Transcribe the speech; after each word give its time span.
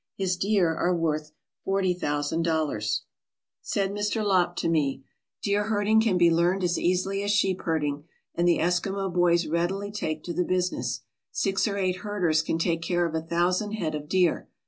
His 0.15 0.35
deer 0.35 0.73
are 0.75 0.95
worth 0.95 1.31
forty 1.63 1.93
thousand 1.93 2.41
dollars. 2.41 3.03
Said 3.61 3.91
Mr. 3.91 4.25
Lopp 4.25 4.55
to 4.55 4.67
me: 4.67 5.03
"Deer 5.43 5.65
herding 5.65 6.01
can 6.01 6.17
be 6.17 6.31
learned 6.31 6.63
as 6.63 6.79
easily 6.79 7.21
as 7.21 7.29
sheep 7.29 7.61
herding, 7.61 8.05
and 8.33 8.47
the 8.47 8.57
Eskimo 8.57 9.13
boys 9.13 9.45
readily 9.45 9.91
take 9.91 10.23
to 10.23 10.33
the 10.33 10.43
business. 10.43 11.01
Six 11.31 11.67
or 11.67 11.77
eight 11.77 11.97
herders 11.97 12.41
can 12.41 12.57
take 12.57 12.81
care 12.81 13.05
of 13.05 13.13
a 13.13 13.21
thousand 13.21 13.73
head 13.73 13.93
of 13.93 14.09
deer. 14.09 14.49